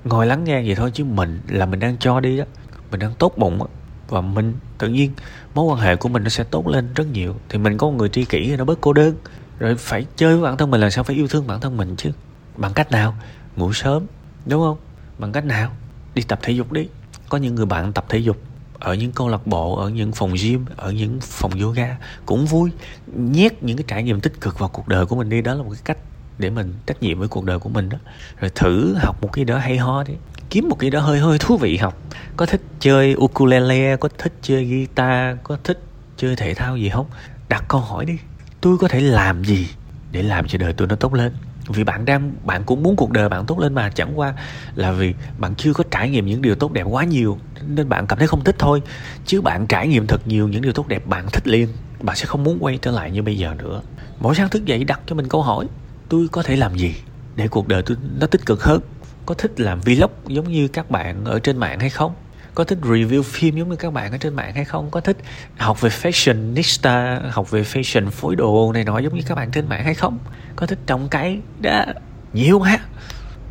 Ngồi 0.03 0.25
lắng 0.25 0.43
nghe 0.43 0.63
vậy 0.65 0.75
thôi 0.75 0.91
chứ 0.93 1.03
mình 1.03 1.41
là 1.47 1.65
mình 1.65 1.79
đang 1.79 1.97
cho 1.97 2.19
đi 2.19 2.37
đó 2.37 2.43
mình 2.91 2.99
đang 2.99 3.13
tốt 3.13 3.33
bụng 3.37 3.59
đó. 3.59 3.67
và 4.07 4.21
mình, 4.21 4.53
tự 4.77 4.89
nhiên 4.89 5.11
mối 5.53 5.65
quan 5.65 5.79
hệ 5.79 5.95
của 5.95 6.09
mình 6.09 6.23
nó 6.23 6.29
sẽ 6.29 6.43
tốt 6.43 6.67
lên 6.67 6.93
rất 6.95 7.07
nhiều. 7.13 7.35
Thì 7.49 7.57
mình 7.57 7.77
có 7.77 7.87
một 7.87 7.93
người 7.97 8.09
tri 8.09 8.25
kỷ 8.25 8.49
thì 8.49 8.55
nó 8.55 8.65
bớt 8.65 8.81
cô 8.81 8.93
đơn. 8.93 9.15
Rồi 9.59 9.75
phải 9.75 10.05
chơi 10.15 10.33
với 10.33 10.43
bản 10.43 10.57
thân 10.57 10.71
mình 10.71 10.81
là 10.81 10.89
sao 10.89 11.03
phải 11.03 11.15
yêu 11.15 11.27
thương 11.27 11.47
bản 11.47 11.59
thân 11.59 11.77
mình 11.77 11.95
chứ? 11.95 12.11
Bằng 12.57 12.73
cách 12.73 12.91
nào? 12.91 13.15
Ngủ 13.55 13.73
sớm, 13.73 14.05
đúng 14.45 14.61
không? 14.61 14.77
Bằng 15.17 15.31
cách 15.31 15.45
nào? 15.45 15.71
Đi 16.15 16.21
tập 16.21 16.39
thể 16.41 16.53
dục 16.53 16.71
đi. 16.71 16.87
Có 17.29 17.37
những 17.37 17.55
người 17.55 17.65
bạn 17.65 17.93
tập 17.93 18.05
thể 18.09 18.17
dục 18.17 18.37
ở 18.79 18.93
những 18.93 19.11
câu 19.11 19.29
lạc 19.29 19.47
bộ, 19.47 19.75
ở 19.75 19.89
những 19.89 20.11
phòng 20.11 20.33
gym, 20.41 20.65
ở 20.75 20.91
những 20.91 21.19
phòng 21.21 21.51
yoga 21.61 21.97
cũng 22.25 22.45
vui. 22.45 22.71
Nhét 23.15 23.63
những 23.63 23.77
cái 23.77 23.83
trải 23.87 24.03
nghiệm 24.03 24.21
tích 24.21 24.41
cực 24.41 24.59
vào 24.59 24.69
cuộc 24.69 24.87
đời 24.87 25.05
của 25.05 25.15
mình 25.15 25.29
đi, 25.29 25.41
đó 25.41 25.53
là 25.53 25.63
một 25.63 25.69
cái 25.69 25.81
cách 25.85 25.97
để 26.37 26.49
mình 26.49 26.73
trách 26.85 27.03
nhiệm 27.03 27.19
với 27.19 27.27
cuộc 27.27 27.45
đời 27.45 27.59
của 27.59 27.69
mình 27.69 27.89
đó. 27.89 27.97
Rồi 28.39 28.51
thử 28.55 28.95
học 28.99 29.21
một 29.21 29.29
cái 29.33 29.45
đó 29.45 29.57
hay 29.57 29.77
ho 29.77 30.03
đi. 30.03 30.13
Kiếm 30.49 30.69
một 30.69 30.79
cái 30.79 30.89
đó 30.89 30.99
hơi 30.99 31.19
hơi 31.19 31.37
thú 31.39 31.57
vị 31.57 31.77
học. 31.77 31.97
Có 32.37 32.45
thích 32.45 32.61
chơi 32.79 33.15
ukulele, 33.15 33.95
có 33.97 34.09
thích 34.17 34.33
chơi 34.41 34.65
guitar, 34.65 35.37
có 35.43 35.57
thích 35.63 35.79
chơi 36.17 36.35
thể 36.35 36.53
thao 36.53 36.77
gì 36.77 36.89
không? 36.89 37.05
Đặt 37.49 37.63
câu 37.67 37.81
hỏi 37.81 38.05
đi. 38.05 38.17
Tôi 38.61 38.77
có 38.77 38.87
thể 38.87 38.99
làm 38.99 39.43
gì 39.43 39.67
để 40.11 40.23
làm 40.23 40.47
cho 40.47 40.57
đời 40.57 40.73
tôi 40.73 40.87
nó 40.87 40.95
tốt 40.95 41.13
lên? 41.13 41.33
Vì 41.67 41.83
bạn 41.83 42.05
đang, 42.05 42.31
bạn 42.43 42.63
cũng 42.63 42.83
muốn 42.83 42.95
cuộc 42.95 43.11
đời 43.11 43.29
bạn 43.29 43.45
tốt 43.45 43.59
lên 43.59 43.73
mà, 43.73 43.89
chẳng 43.89 44.19
qua 44.19 44.33
là 44.75 44.91
vì 44.91 45.13
bạn 45.37 45.55
chưa 45.55 45.73
có 45.73 45.83
trải 45.91 46.09
nghiệm 46.09 46.25
những 46.25 46.41
điều 46.41 46.55
tốt 46.55 46.71
đẹp 46.71 46.83
quá 46.83 47.03
nhiều, 47.03 47.37
nên 47.67 47.89
bạn 47.89 48.07
cảm 48.07 48.19
thấy 48.19 48.27
không 48.27 48.43
thích 48.43 48.55
thôi. 48.59 48.81
Chứ 49.25 49.41
bạn 49.41 49.67
trải 49.67 49.87
nghiệm 49.87 50.07
thật 50.07 50.27
nhiều 50.27 50.47
những 50.47 50.61
điều 50.61 50.73
tốt 50.73 50.87
đẹp 50.87 51.07
bạn 51.07 51.25
thích 51.33 51.47
liền, 51.47 51.67
bạn 52.01 52.15
sẽ 52.15 52.25
không 52.25 52.43
muốn 52.43 52.57
quay 52.59 52.79
trở 52.81 52.91
lại 52.91 53.11
như 53.11 53.21
bây 53.21 53.37
giờ 53.37 53.53
nữa. 53.57 53.81
Mỗi 54.19 54.35
sáng 54.35 54.49
thức 54.49 54.65
dậy 54.65 54.83
đặt 54.83 54.99
cho 55.05 55.15
mình 55.15 55.27
câu 55.27 55.41
hỏi, 55.41 55.65
tôi 56.09 56.27
có 56.31 56.43
thể 56.43 56.55
làm 56.55 56.75
gì 56.75 56.95
để 57.35 57.47
cuộc 57.47 57.67
đời 57.67 57.83
tôi 57.85 57.97
nó 58.19 58.27
tích 58.27 58.45
cực 58.45 58.63
hơn? 58.63 58.81
Có 59.25 59.35
thích 59.35 59.59
làm 59.59 59.79
vlog 59.81 60.11
giống 60.27 60.51
như 60.51 60.67
các 60.67 60.91
bạn 60.91 61.25
ở 61.25 61.39
trên 61.39 61.57
mạng 61.57 61.79
hay 61.79 61.89
không? 61.89 62.13
Có 62.57 62.63
thích 62.63 62.77
review 62.81 63.23
phim 63.23 63.55
giống 63.55 63.69
như 63.69 63.75
các 63.75 63.93
bạn 63.93 64.11
ở 64.11 64.17
trên 64.17 64.33
mạng 64.33 64.51
hay 64.55 64.65
không? 64.65 64.91
Có 64.91 65.01
thích 65.01 65.17
học 65.57 65.81
về 65.81 65.89
fashionista, 65.89 67.19
học 67.29 67.51
về 67.51 67.61
fashion 67.61 68.09
phối 68.09 68.35
đồ 68.35 68.71
này 68.73 68.83
nọ 68.83 68.99
giống 68.99 69.15
như 69.15 69.21
các 69.27 69.35
bạn 69.35 69.51
trên 69.51 69.69
mạng 69.69 69.83
hay 69.83 69.93
không? 69.93 70.17
Có 70.55 70.65
thích 70.65 70.79
trồng 70.85 71.07
cây 71.09 71.39
đó 71.61 71.85
nhiều 72.33 72.59
ha? 72.59 72.79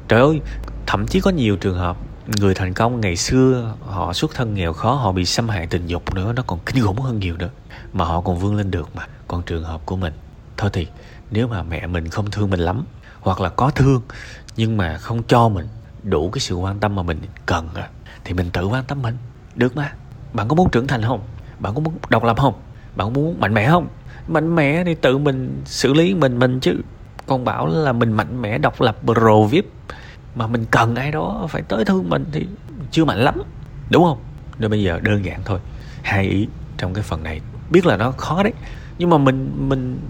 trời 0.08 0.20
ơi, 0.20 0.40
thậm 0.86 1.06
chí 1.06 1.20
có 1.20 1.30
nhiều 1.30 1.56
trường 1.56 1.78
hợp 1.78 1.96
người 2.36 2.54
thành 2.54 2.74
công 2.74 3.00
ngày 3.00 3.16
xưa 3.16 3.74
họ 3.86 4.12
xuất 4.12 4.34
thân 4.34 4.54
nghèo 4.54 4.72
khó, 4.72 4.94
họ 4.94 5.12
bị 5.12 5.24
xâm 5.24 5.48
hại 5.48 5.66
tình 5.66 5.86
dục 5.86 6.14
nữa, 6.14 6.32
nó 6.36 6.42
còn 6.46 6.58
kinh 6.66 6.84
khủng 6.84 7.00
hơn 7.00 7.18
nhiều 7.18 7.36
nữa. 7.36 7.50
Mà 7.92 8.04
họ 8.04 8.20
còn 8.20 8.38
vươn 8.38 8.56
lên 8.56 8.70
được 8.70 8.88
mà. 8.96 9.06
Còn 9.28 9.42
trường 9.42 9.64
hợp 9.64 9.86
của 9.86 9.96
mình, 9.96 10.12
thôi 10.56 10.70
thì, 10.72 10.86
nếu 11.30 11.48
mà 11.48 11.62
mẹ 11.62 11.86
mình 11.86 12.08
không 12.08 12.30
thương 12.30 12.50
mình 12.50 12.60
lắm, 12.60 12.84
hoặc 13.20 13.40
là 13.40 13.48
có 13.48 13.70
thương, 13.70 14.02
nhưng 14.56 14.76
mà 14.76 14.98
không 14.98 15.22
cho 15.22 15.48
mình 15.48 15.68
đủ 16.02 16.30
cái 16.30 16.40
sự 16.40 16.54
quan 16.54 16.80
tâm 16.80 16.94
mà 16.94 17.02
mình 17.02 17.18
cần 17.46 17.68
à 17.74 17.88
thì 18.26 18.34
mình 18.34 18.50
tự 18.50 18.66
quan 18.66 18.84
tâm 18.84 19.02
mình. 19.02 19.16
Được 19.54 19.76
mà. 19.76 19.92
Bạn 20.32 20.48
có 20.48 20.54
muốn 20.54 20.70
trưởng 20.70 20.86
thành 20.86 21.02
không? 21.02 21.20
Bạn 21.58 21.74
có 21.74 21.80
muốn 21.80 21.94
độc 22.08 22.24
lập 22.24 22.36
không? 22.40 22.54
Bạn 22.96 23.06
có 23.06 23.10
muốn 23.10 23.40
mạnh 23.40 23.54
mẽ 23.54 23.68
không? 23.68 23.88
Mạnh 24.28 24.54
mẽ 24.54 24.84
thì 24.84 24.94
tự 24.94 25.18
mình 25.18 25.62
xử 25.64 25.94
lý 25.94 26.14
mình 26.14 26.38
mình 26.38 26.60
chứ. 26.60 26.76
Còn 27.26 27.44
bảo 27.44 27.66
là 27.66 27.92
mình 27.92 28.12
mạnh 28.12 28.42
mẽ, 28.42 28.58
độc 28.58 28.80
lập, 28.80 28.96
pro 29.04 29.42
vip. 29.50 29.66
Mà 30.34 30.46
mình 30.46 30.64
cần 30.70 30.94
ai 30.94 31.10
đó 31.10 31.46
phải 31.50 31.62
tới 31.62 31.84
thương 31.84 32.10
mình 32.10 32.24
thì 32.32 32.46
chưa 32.90 33.04
mạnh 33.04 33.18
lắm. 33.18 33.42
Đúng 33.90 34.04
không? 34.04 34.18
Nên 34.58 34.70
bây 34.70 34.82
giờ 34.82 35.00
đơn 35.02 35.24
giản 35.24 35.40
thôi. 35.44 35.58
Hai 36.02 36.24
ý 36.24 36.48
trong 36.78 36.94
cái 36.94 37.02
phần 37.02 37.22
này. 37.22 37.40
Biết 37.70 37.86
là 37.86 37.96
nó 37.96 38.10
khó 38.10 38.42
đấy. 38.42 38.52
Nhưng 38.98 39.10
mà 39.10 39.18
mình 39.18 39.68
mình 39.68 40.00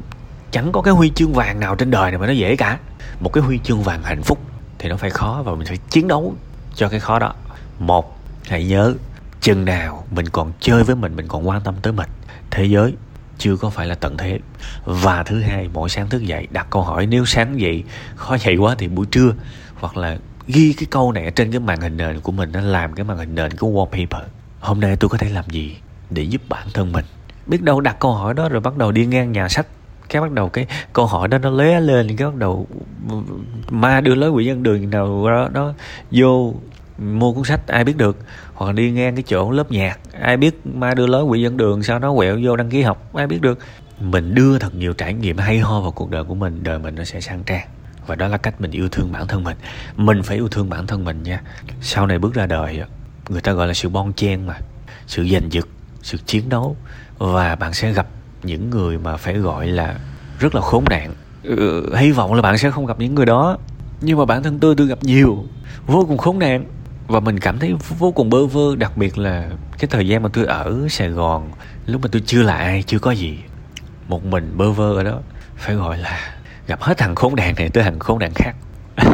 chẳng 0.50 0.72
có 0.72 0.82
cái 0.82 0.94
huy 0.94 1.10
chương 1.10 1.32
vàng 1.32 1.60
nào 1.60 1.74
trên 1.74 1.90
đời 1.90 2.10
này 2.10 2.20
mà 2.20 2.26
nó 2.26 2.32
dễ 2.32 2.56
cả. 2.56 2.78
Một 3.20 3.32
cái 3.32 3.44
huy 3.44 3.58
chương 3.58 3.82
vàng 3.82 4.02
hạnh 4.02 4.22
phúc 4.22 4.38
thì 4.78 4.88
nó 4.88 4.96
phải 4.96 5.10
khó 5.10 5.42
và 5.44 5.54
mình 5.54 5.66
phải 5.66 5.78
chiến 5.90 6.08
đấu 6.08 6.34
cho 6.74 6.88
cái 6.88 7.00
khó 7.00 7.18
đó 7.18 7.34
một 7.78 8.18
hãy 8.48 8.64
nhớ 8.64 8.94
chừng 9.40 9.64
nào 9.64 10.04
mình 10.10 10.28
còn 10.28 10.52
chơi 10.60 10.84
với 10.84 10.96
mình 10.96 11.16
mình 11.16 11.28
còn 11.28 11.48
quan 11.48 11.60
tâm 11.60 11.74
tới 11.82 11.92
mình 11.92 12.08
thế 12.50 12.64
giới 12.64 12.94
chưa 13.38 13.56
có 13.56 13.70
phải 13.70 13.86
là 13.86 13.94
tận 13.94 14.16
thế. 14.16 14.38
Và 14.84 15.22
thứ 15.22 15.40
hai 15.40 15.68
mỗi 15.72 15.88
sáng 15.88 16.08
thức 16.08 16.22
dậy 16.22 16.48
đặt 16.50 16.66
câu 16.70 16.82
hỏi 16.82 17.06
nếu 17.06 17.24
sáng 17.24 17.60
dậy 17.60 17.84
khó 18.16 18.36
dậy 18.36 18.56
quá 18.56 18.74
thì 18.78 18.88
buổi 18.88 19.06
trưa 19.06 19.32
hoặc 19.74 19.96
là 19.96 20.18
ghi 20.46 20.72
cái 20.72 20.86
câu 20.90 21.12
này 21.12 21.24
ở 21.24 21.30
trên 21.30 21.50
cái 21.50 21.60
màn 21.60 21.80
hình 21.80 21.96
nền 21.96 22.20
của 22.20 22.32
mình 22.32 22.52
nó 22.52 22.60
làm 22.60 22.92
cái 22.92 23.04
màn 23.04 23.18
hình 23.18 23.34
nền 23.34 23.50
cái 23.50 23.70
wallpaper. 23.70 24.22
Hôm 24.60 24.80
nay 24.80 24.96
tôi 24.96 25.08
có 25.08 25.18
thể 25.18 25.28
làm 25.28 25.44
gì 25.50 25.76
để 26.10 26.22
giúp 26.22 26.42
bản 26.48 26.66
thân 26.74 26.92
mình? 26.92 27.04
Biết 27.46 27.62
đâu 27.62 27.80
đặt 27.80 27.96
câu 28.00 28.12
hỏi 28.12 28.34
đó 28.34 28.48
rồi 28.48 28.60
bắt 28.60 28.76
đầu 28.76 28.92
đi 28.92 29.06
ngang 29.06 29.32
nhà 29.32 29.48
sách. 29.48 29.66
Cái 30.08 30.22
bắt 30.22 30.32
đầu 30.32 30.48
cái 30.48 30.66
câu 30.92 31.06
hỏi 31.06 31.28
đó 31.28 31.38
nó 31.38 31.50
lóe 31.50 31.80
lên 31.80 32.16
cái 32.16 32.26
bắt 32.26 32.34
đầu 32.34 32.66
ma 33.70 34.00
đưa 34.00 34.14
lối 34.14 34.30
quỷ 34.30 34.44
dân 34.44 34.62
đường 34.62 34.90
nào 34.90 35.30
đó, 35.30 35.48
nó 35.52 35.72
vô 36.10 36.54
mua 36.98 37.32
cuốn 37.32 37.44
sách 37.44 37.66
ai 37.66 37.84
biết 37.84 37.96
được 37.96 38.16
hoặc 38.54 38.74
đi 38.74 38.90
ngang 38.90 39.14
cái 39.14 39.24
chỗ 39.26 39.50
lớp 39.50 39.70
nhạc. 39.70 39.98
Ai 40.12 40.36
biết 40.36 40.66
ma 40.66 40.94
đưa 40.94 41.06
lối 41.06 41.24
quỷ 41.24 41.42
dân 41.42 41.56
đường 41.56 41.82
sao 41.82 41.98
nó 41.98 42.14
quẹo 42.14 42.38
vô 42.42 42.56
đăng 42.56 42.70
ký 42.70 42.82
học 42.82 43.14
ai 43.14 43.26
biết 43.26 43.40
được. 43.40 43.58
Mình 44.00 44.34
đưa 44.34 44.58
thật 44.58 44.74
nhiều 44.74 44.92
trải 44.92 45.14
nghiệm 45.14 45.38
hay 45.38 45.58
ho 45.58 45.80
vào 45.80 45.90
cuộc 45.90 46.10
đời 46.10 46.24
của 46.24 46.34
mình 46.34 46.62
đời 46.62 46.78
mình 46.78 46.94
nó 46.94 47.04
sẽ 47.04 47.20
sang 47.20 47.42
trang. 47.44 47.66
Và 48.06 48.14
đó 48.14 48.28
là 48.28 48.36
cách 48.36 48.60
mình 48.60 48.70
yêu 48.70 48.88
thương 48.88 49.12
bản 49.12 49.26
thân 49.26 49.44
mình. 49.44 49.56
Mình 49.96 50.22
phải 50.22 50.36
yêu 50.36 50.48
thương 50.48 50.70
bản 50.70 50.86
thân 50.86 51.04
mình 51.04 51.22
nha. 51.22 51.40
Sau 51.80 52.06
này 52.06 52.18
bước 52.18 52.34
ra 52.34 52.46
đời 52.46 52.82
người 53.28 53.40
ta 53.40 53.52
gọi 53.52 53.66
là 53.66 53.74
sự 53.74 53.88
bon 53.88 54.12
chen 54.12 54.46
mà. 54.46 54.54
Sự 55.06 55.28
giành 55.28 55.52
giật 55.52 55.68
sự 56.02 56.18
chiến 56.26 56.48
đấu. 56.48 56.76
Và 57.18 57.54
bạn 57.54 57.74
sẽ 57.74 57.92
gặp 57.92 58.06
những 58.42 58.70
người 58.70 58.98
mà 58.98 59.16
phải 59.16 59.34
gọi 59.34 59.66
là 59.66 59.98
rất 60.38 60.54
là 60.54 60.60
khốn 60.60 60.84
nạn. 60.90 61.14
Ừ, 61.42 61.96
hy 61.96 62.12
vọng 62.12 62.34
là 62.34 62.42
bạn 62.42 62.58
sẽ 62.58 62.70
không 62.70 62.86
gặp 62.86 63.00
những 63.00 63.14
người 63.14 63.26
đó. 63.26 63.58
Nhưng 64.00 64.18
mà 64.18 64.24
bản 64.24 64.42
thân 64.42 64.58
tôi 64.58 64.74
tôi 64.76 64.86
gặp 64.86 64.98
nhiều 65.02 65.44
vô 65.86 66.04
cùng 66.08 66.18
khốn 66.18 66.38
nạn 66.38 66.64
và 67.06 67.20
mình 67.20 67.40
cảm 67.40 67.58
thấy 67.58 67.74
vô 67.98 68.12
cùng 68.12 68.30
bơ 68.30 68.46
vơ, 68.46 68.76
đặc 68.76 68.96
biệt 68.96 69.18
là 69.18 69.50
cái 69.78 69.88
thời 69.90 70.08
gian 70.08 70.22
mà 70.22 70.28
tôi 70.32 70.46
ở 70.46 70.86
sài 70.90 71.08
gòn, 71.08 71.50
lúc 71.86 72.02
mà 72.02 72.08
tôi 72.12 72.22
chưa 72.26 72.42
là 72.42 72.54
ai, 72.54 72.82
chưa 72.82 72.98
có 72.98 73.10
gì. 73.10 73.38
Một 74.08 74.24
mình 74.24 74.52
bơ 74.56 74.72
vơ 74.72 74.92
ở 74.94 75.02
đó, 75.02 75.20
phải 75.56 75.74
gọi 75.74 75.98
là 75.98 76.36
gặp 76.66 76.82
hết 76.82 76.98
thằng 76.98 77.14
khốn 77.14 77.36
nạn 77.36 77.54
này 77.56 77.68
tới 77.68 77.84
thằng 77.84 77.98
khốn 77.98 78.18
nạn 78.18 78.32
khác. 78.34 78.52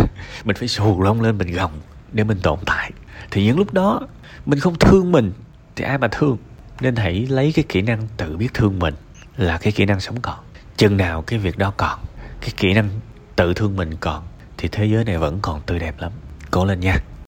Mình 0.45 0.57
phải 0.57 0.69
xù 0.69 1.03
lông 1.03 1.21
lên 1.21 1.39
mình 1.39 1.53
gồng 1.53 1.73
để 2.13 2.25
mình 2.25 2.39
tồn 2.43 2.59
tại. 2.67 2.93
Thì 3.31 3.45
những 3.45 3.59
lúc 3.59 3.73
đó, 3.73 4.01
mình 4.47 4.59
không 4.59 4.75
thương 4.79 5.13
mình 5.13 5.33
thì 5.77 5.85
ai 5.85 5.99
mà 5.99 6.09
thương? 6.09 6.37
Nên 6.81 6.97
hãy 6.97 7.27
lấy 7.29 7.53
cái 7.53 7.65
kỹ 7.69 7.83
năng 7.83 8.09
tự 8.17 8.37
biết 8.37 8.55
thương 8.55 8.79
mình 8.79 8.95
là 9.37 9.59
cái 9.59 9.73
kỹ 9.73 9.85
năng 9.85 10.01
sống 10.01 10.21
còn. 10.23 10.39
Chừng 10.77 10.97
nào 10.97 11.23
cái 11.23 11.39
việc 11.39 11.59
đó 11.59 11.73
còn, 11.77 11.99
cái 12.41 12.51
kỹ 12.57 12.75
năng 12.75 12.89
tự 13.37 13.55
thương 13.55 13.77
mình 13.77 13.97
còn, 14.01 14.23
thì 14.59 14.69
thế 14.73 14.85
giới 14.85 15.05
này 15.05 15.19
vẫn 15.19 15.39
còn 15.43 15.61
tươi 15.67 15.79
đẹp 15.79 15.95
lắm. 15.99 16.13
Cố 16.51 16.65
lên 16.65 16.81
nha. 16.81 16.99